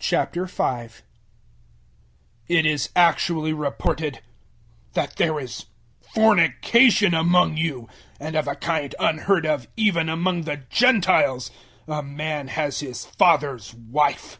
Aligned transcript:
005:001 0.00 1.00
It 2.48 2.66
is 2.66 2.90
actually 2.94 3.54
reported 3.54 4.20
that 4.92 5.16
there 5.16 5.40
is 5.40 5.64
fornication 6.12 7.14
among 7.14 7.56
you, 7.56 7.88
and 8.20 8.36
of 8.36 8.46
a 8.46 8.54
kind 8.54 8.94
unheard 9.00 9.46
of 9.46 9.66
even 9.78 10.10
among 10.10 10.42
the 10.42 10.58
Gentiles 10.68 11.50
a 11.88 12.02
man 12.02 12.48
has 12.48 12.80
his 12.80 13.06
father's 13.06 13.72
wife! 13.72 14.38